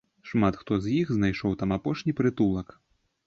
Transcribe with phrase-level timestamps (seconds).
[0.29, 2.67] Шмат хто з іх і знайшоў там апошні прытулак.